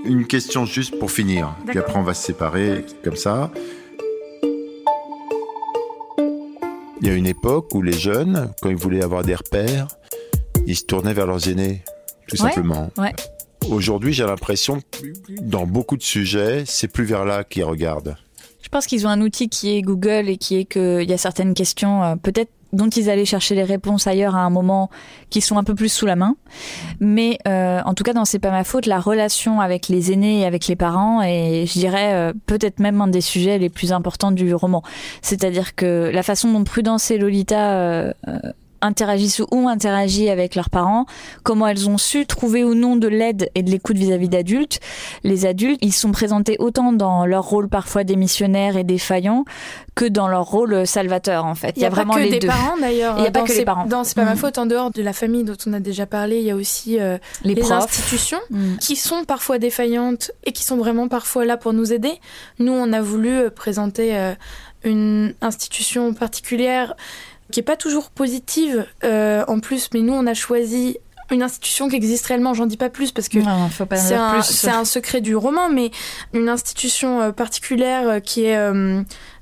[0.09, 1.55] Une question juste pour finir.
[1.67, 3.51] Puis après, on va se séparer comme ça.
[7.01, 9.87] Il y a une époque où les jeunes, quand ils voulaient avoir des repères,
[10.65, 11.83] ils se tournaient vers leurs aînés,
[12.27, 12.91] tout simplement.
[13.69, 14.81] Aujourd'hui, j'ai l'impression,
[15.41, 18.17] dans beaucoup de sujets, c'est plus vers là qu'ils regardent.
[18.61, 21.17] Je pense qu'ils ont un outil qui est Google et qui est qu'il y a
[21.17, 24.89] certaines questions, euh, peut-être dont ils allaient chercher les réponses ailleurs à un moment
[25.29, 26.35] qui sont un peu plus sous la main.
[26.99, 30.41] Mais euh, en tout cas, dans C'est pas ma faute, la relation avec les aînés
[30.41, 33.91] et avec les parents est, je dirais, euh, peut-être même un des sujets les plus
[33.91, 34.83] importants du roman.
[35.21, 38.13] C'est-à-dire que la façon dont Prudence et Lolita euh,
[38.81, 41.05] interagissent ou ont interagi avec leurs parents,
[41.43, 44.79] comment elles ont su trouver ou non de l'aide et de l'écoute vis-à-vis d'adultes.
[45.23, 49.45] Les adultes, ils sont présentés autant dans leur rôle parfois démissionnaire et défaillant
[49.95, 51.73] que dans leur rôle salvateur en fait.
[51.75, 52.47] Il y a, vraiment les deux.
[52.47, 53.15] parents d'ailleurs.
[53.17, 53.85] Il n'y a pas que les parents.
[53.85, 54.37] Dans c'est pas ma mm.
[54.37, 56.99] faute en dehors de la famille dont on a déjà parlé, il y a aussi
[56.99, 58.77] euh, les, institutions mm.
[58.77, 62.13] qui sont parfois défaillantes et qui sont vraiment parfois là pour nous aider.
[62.59, 64.33] Nous, on a voulu euh, présenter euh,
[64.83, 66.95] une institution particulière
[67.51, 70.97] qui est pas toujours positive euh, en plus, mais nous on a choisi
[71.31, 73.37] une institution qui existe réellement, j'en dis pas plus parce que
[73.95, 75.91] c'est un, un, secret du roman, mais
[76.33, 78.57] une institution euh, particulière euh, qui est,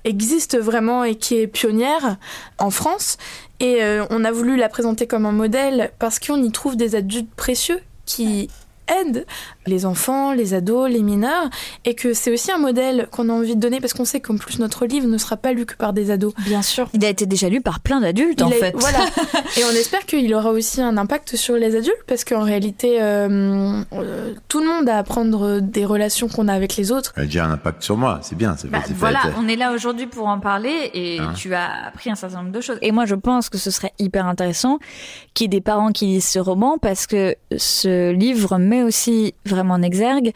[0.04, 2.17] existe vraiment et qui est pionnière
[2.58, 3.17] en France.
[3.60, 3.80] Et
[4.12, 7.80] on a voulu la présenter comme un modèle parce qu'on y trouve des adultes précieux
[8.06, 8.50] qui
[8.88, 9.26] aident
[9.67, 11.49] les enfants, les ados, les mineurs,
[11.86, 14.38] et que c'est aussi un modèle qu'on a envie de donner parce qu'on sait qu'en
[14.38, 16.34] plus notre livre ne sera pas lu que par des ados.
[16.39, 16.89] Bien sûr.
[16.93, 18.73] Il a été déjà lu par plein d'adultes en fait.
[18.77, 18.99] Voilà.
[19.58, 23.82] et on espère qu'il aura aussi un impact sur les adultes parce qu'en réalité, euh,
[23.93, 27.13] euh, tout le monde a à apprendre des relations qu'on a avec les autres.
[27.15, 28.56] Elle a déjà un impact sur moi, c'est bien.
[28.69, 32.15] Bah, voilà, on est là aujourd'hui pour en parler et hein tu as appris un
[32.15, 32.77] certain nombre de choses.
[32.82, 34.80] Et moi, je pense que ce serait hyper intéressant
[35.34, 39.34] qu'il y ait des parents qui lisent ce roman parce que ce livre met aussi
[39.45, 40.34] vraiment en exergue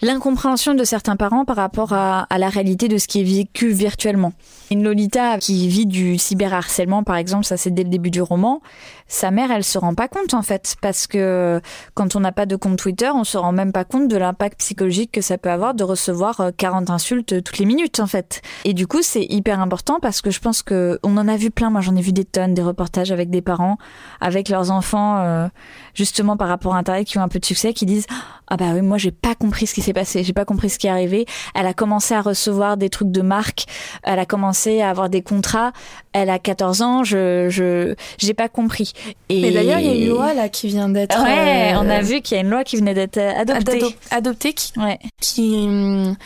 [0.00, 4.32] l'incompréhension de certains parents par rapport à, la réalité de ce qui est vécu virtuellement.
[4.70, 8.60] Une Lolita qui vit du cyberharcèlement, par exemple, ça c'est dès le début du roman,
[9.06, 11.60] sa mère, elle se rend pas compte en fait, parce que
[11.94, 14.58] quand on n'a pas de compte Twitter, on se rend même pas compte de l'impact
[14.60, 18.40] psychologique que ça peut avoir de recevoir 40 euh, insultes toutes les minutes en fait.
[18.64, 21.50] Et du coup, c'est hyper important parce que je pense que on en a vu
[21.50, 21.70] plein.
[21.70, 23.76] Moi, j'en ai vu des tonnes, des reportages avec des parents,
[24.20, 25.48] avec leurs enfants, euh,
[25.92, 28.06] justement par rapport à Internet, qui ont un peu de succès, qui disent
[28.48, 30.78] ah bah oui, moi j'ai pas compris ce qui s'est passé, j'ai pas compris ce
[30.78, 31.26] qui est arrivé.
[31.54, 33.64] Elle a commencé à recevoir des trucs de marque,
[34.02, 35.72] elle a commencé à avoir des contrats,
[36.12, 38.92] elle a 14 ans, je je j'ai pas compris.
[39.28, 41.98] Et Mais d'ailleurs, il y a une loi là qui vient d'être Ouais, on a
[41.98, 43.96] euh, vu qu'il y a une loi qui venait d'être adoptée.
[44.10, 44.98] Adoptée qui ouais.
[45.20, 46.16] qui hum,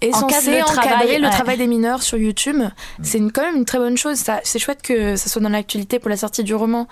[0.00, 2.56] est censé encadrer le travail des mineurs sur YouTube.
[2.56, 2.70] Mm.
[3.02, 4.22] C'est quand même une très bonne chose.
[4.44, 6.86] C'est chouette que ça soit dans l'actualité pour la sortie du roman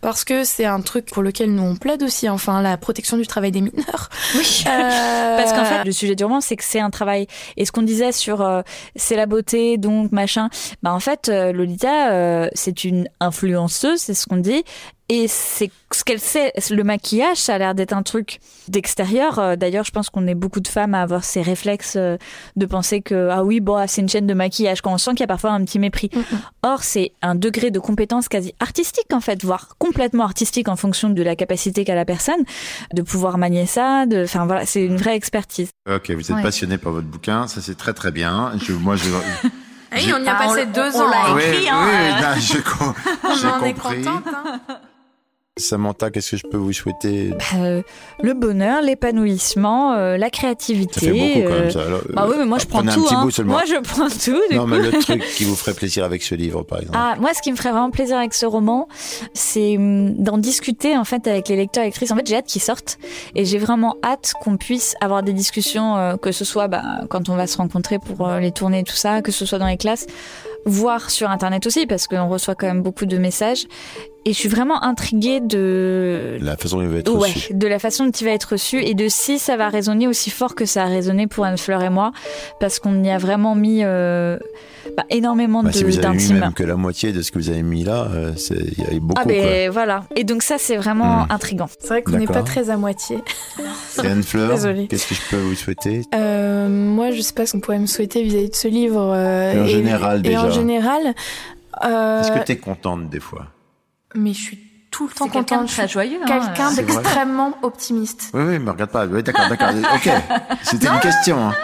[0.00, 3.26] parce que c'est un truc pour lequel nous on plaide aussi, enfin la protection du
[3.26, 4.08] travail des mineurs.
[4.34, 4.64] Oui.
[4.66, 5.36] Euh...
[5.36, 7.26] parce qu'en fait, le sujet du roman, c'est que c'est un travail.
[7.56, 8.62] Et ce qu'on disait sur euh,
[8.96, 10.48] c'est la beauté, donc machin.
[10.82, 14.64] Bah en fait, euh, Lolita, euh, c'est une influenceuse, c'est ce qu'on dit.
[15.10, 16.52] Et c'est ce qu'elle sait.
[16.70, 19.56] Le maquillage, ça a l'air d'être un truc d'extérieur.
[19.56, 23.30] D'ailleurs, je pense qu'on est beaucoup de femmes à avoir ces réflexes de penser que
[23.32, 24.82] ah oui, bon, ah, c'est une chaîne de maquillage.
[24.82, 26.10] Quand on sent qu'il y a parfois un petit mépris.
[26.62, 31.08] Or, c'est un degré de compétence quasi artistique en fait, voire complètement artistique en fonction
[31.10, 32.44] de la capacité qu'a la personne
[32.92, 34.06] de pouvoir manier ça.
[34.06, 35.70] De, enfin voilà, c'est une vraie expertise.
[35.90, 38.52] Ok, vous êtes passionné par votre bouquin, ça c'est très très bien.
[38.62, 39.08] Je, moi, je
[39.92, 41.06] oui, on y a passé deux ans.
[41.06, 41.80] On l'a écrit, hein.
[41.86, 44.24] Oui, non, je, on en est contente.
[44.26, 44.60] Hein.
[45.58, 47.82] Samantha, qu'est-ce que je peux vous souhaiter bah,
[48.22, 51.00] Le bonheur, l'épanouissement, euh, la créativité.
[51.00, 51.80] Ça fait beaucoup quand même euh, ça.
[52.12, 53.06] bah oui, mais moi je prends tout.
[53.10, 53.28] Hein.
[53.44, 54.40] Moi je prends tout.
[54.54, 56.98] non, mais le truc qui vous ferait plaisir avec ce livre, par exemple.
[56.98, 58.88] Ah, moi, ce qui me ferait vraiment plaisir avec ce roman,
[59.34, 62.10] c'est hum, d'en discuter en fait avec les lecteurs et lectrices.
[62.10, 62.98] En fait, j'ai hâte qu'ils sortent
[63.34, 67.28] et j'ai vraiment hâte qu'on puisse avoir des discussions, euh, que ce soit bah, quand
[67.28, 69.76] on va se rencontrer pour les tournées et tout ça, que ce soit dans les
[69.76, 70.06] classes,
[70.64, 73.66] voire sur Internet aussi, parce qu'on reçoit quand même beaucoup de messages.
[74.24, 77.78] Et je suis vraiment intriguée de la façon dont il va être ouais, de la
[77.78, 80.66] façon dont il va être reçu et de si ça va résonner aussi fort que
[80.66, 82.12] ça a résonné pour Anne Fleur et moi,
[82.60, 84.36] parce qu'on y a vraiment mis euh,
[84.96, 87.38] bah, énormément bah, de si vous avez mis même que la moitié de ce que
[87.38, 89.22] vous avez mis là, euh, il y a eu beaucoup.
[89.22, 90.04] Ah ben voilà.
[90.16, 91.30] Et donc ça c'est vraiment hmm.
[91.30, 91.68] intrigant.
[91.78, 93.18] C'est vrai qu'on n'est pas très à moitié.
[93.98, 94.50] Anne Fleur,
[94.88, 96.02] qu'est-ce que je peux vous souhaiter?
[96.14, 99.00] Euh, Moi, je sais pas ce qu'on pourrait me souhaiter vis-à-vis de ce livre.
[99.00, 100.34] en général déjà.
[100.34, 101.14] Et en général.
[101.82, 103.46] Est-ce que tu es contente des fois?
[104.14, 104.58] Mais je suis
[104.90, 105.68] tout le temps contente.
[105.68, 106.20] Très joyeux.
[106.22, 106.26] Hein.
[106.26, 108.30] Quelqu'un d'extrêmement optimiste.
[108.34, 109.06] Oui, oui, mais regarde pas.
[109.06, 109.68] Oui, d'accord, d'accord.
[109.94, 110.10] ok.
[110.62, 111.48] C'était une question.
[111.48, 111.54] Hein.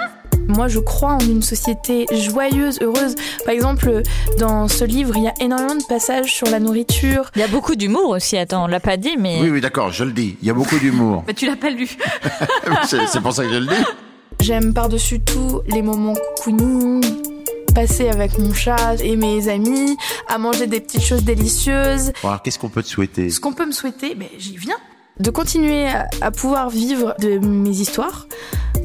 [0.47, 3.15] Moi, je crois en une société joyeuse, heureuse.
[3.45, 4.03] Par exemple,
[4.39, 7.31] dans ce livre, il y a énormément de passages sur la nourriture.
[7.35, 8.37] Il y a beaucoup d'humour aussi.
[8.37, 9.39] Attends, on l'a pas dit, mais.
[9.41, 10.37] Oui, oui, d'accord, je le dis.
[10.43, 11.25] Il y a beaucoup d'humour.
[11.27, 11.89] mais tu l'as pas lu.
[12.85, 13.85] c'est pour ça que je le dis.
[14.41, 17.03] J'aime par-dessus tout les moments cocooning,
[17.75, 19.97] passer avec mon chat et mes amis,
[20.29, 22.13] à manger des petites choses délicieuses.
[22.23, 24.77] alors, qu'est-ce qu'on peut te souhaiter Ce qu'on peut me souhaiter, ben, j'y viens.
[25.21, 25.87] De continuer
[26.23, 28.27] à, pouvoir vivre de mes histoires.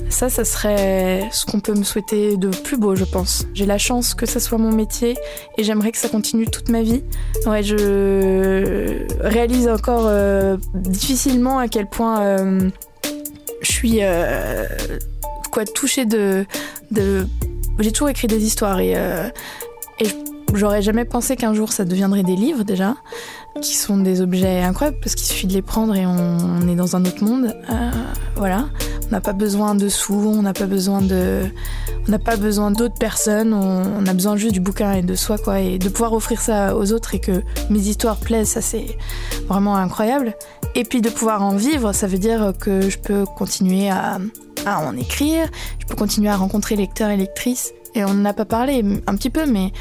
[0.09, 3.45] Ça, ça serait ce qu'on peut me souhaiter de plus beau, je pense.
[3.53, 5.17] J'ai la chance que ça soit mon métier
[5.57, 7.03] et j'aimerais que ça continue toute ma vie.
[7.47, 12.69] Ouais, je réalise encore euh, difficilement à quel point euh,
[13.61, 14.67] je suis euh,
[15.51, 16.45] quoi touchée de,
[16.91, 17.27] de
[17.79, 19.29] j'ai toujours écrit des histoires et, euh,
[19.99, 20.07] et
[20.53, 22.95] j'aurais jamais pensé qu'un jour ça deviendrait des livres déjà,
[23.61, 26.95] qui sont des objets incroyables parce qu'il suffit de les prendre et on, est dans
[26.95, 27.55] un autre monde.
[27.69, 27.91] Euh,
[28.35, 28.69] voilà,
[29.09, 31.43] on n'a pas besoin de sous, on n'a pas besoin de,
[32.07, 35.37] on n'a pas besoin d'autres personnes, on, a besoin juste du bouquin et de soi
[35.37, 38.97] quoi, et de pouvoir offrir ça aux autres et que mes histoires plaisent, ça c'est
[39.47, 40.35] vraiment incroyable.
[40.75, 44.19] Et puis de pouvoir en vivre, ça veut dire que je peux continuer à
[44.65, 45.47] à en écrire,
[45.79, 47.73] je peux continuer à rencontrer lecteurs et lectrices.
[47.95, 49.71] Et on n'en a pas parlé un petit peu, mais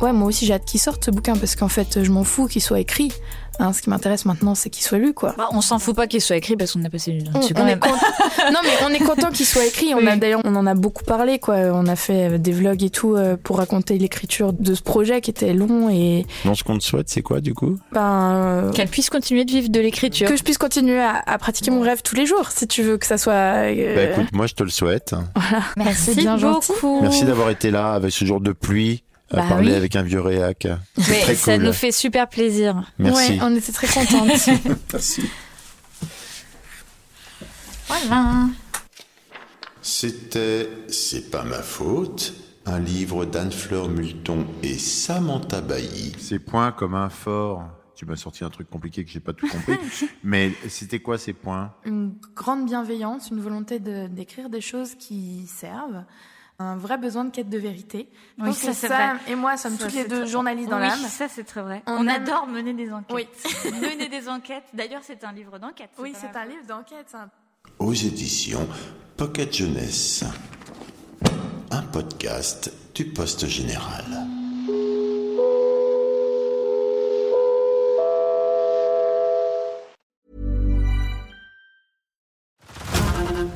[0.00, 2.46] Ouais, moi aussi j'ai hâte qu'il sorte ce bouquin parce qu'en fait je m'en fous
[2.46, 3.12] qu'il soit écrit.
[3.58, 5.34] Hein, ce qui m'intéresse maintenant, c'est qu'il soit lu, quoi.
[5.38, 7.38] Bah, on s'en fout pas qu'il soit écrit parce qu'on a passé du temps On-
[7.62, 7.94] on est content-
[8.52, 9.94] non, mais on est content qu'il soit écrit.
[9.94, 11.54] On a d'ailleurs, on en a beaucoup parlé, quoi.
[11.72, 15.22] On a fait euh, des vlogs et tout euh, pour raconter l'écriture de ce projet
[15.22, 17.78] qui était long et Non, ce qu'on te souhaite, c'est quoi du coup?
[17.92, 18.02] Ben
[18.34, 20.28] euh, Qu'elle puisse continuer de vivre de l'écriture.
[20.28, 22.98] que je puisse continuer à, à pratiquer mon rêve tous les jours, si tu veux
[22.98, 23.32] que ça soit.
[23.32, 25.14] euh, Bah écoute, moi je te le souhaite.
[25.78, 26.72] Merci c'est bien gentil.
[26.74, 27.00] beaucoup.
[27.00, 29.76] Merci d'avoir été là avec ce jour de pluie, Bah parler oui.
[29.76, 30.66] avec un vieux réac.
[31.08, 31.64] Mais très ça cool.
[31.66, 32.90] nous fait super plaisir.
[32.98, 33.32] Merci.
[33.32, 34.28] Ouais, on était très contentes.
[34.92, 35.22] Merci.
[37.88, 38.46] Voilà.
[39.82, 42.34] C'était C'est pas ma faute,
[42.66, 46.12] un livre d'Anne-Fleur Multon et Samantha Bailly.
[46.18, 47.64] Ces points comme un fort.
[47.94, 49.76] Tu m'as sorti un truc compliqué que j'ai pas tout compris.
[50.24, 51.72] Mais c'était quoi ces points?
[51.86, 56.04] Une grande bienveillance, une volonté de- d'écrire des choses qui servent,
[56.58, 58.08] un vrai besoin de quête de vérité.
[58.38, 59.32] Je Oui, pense ça, que c'est ça vrai.
[59.32, 60.98] et moi sommes Ça, toutes les deux très- journalistes dans Oui, l'âme.
[61.00, 61.82] ça c'est très vrai.
[61.86, 63.14] On On, aime- adore mener des enquêtes.
[63.14, 63.28] Oui.
[63.80, 64.64] mener des enquêtes.
[64.72, 65.90] D'ailleurs, c'est un livre d'enquête.
[65.98, 67.14] Oui, c'est un livre d'enquête.
[67.14, 67.28] un-
[67.78, 68.66] Aux éditions
[69.16, 70.24] Pocket Jeunesse.
[71.70, 74.04] Un podcast du Poste Général.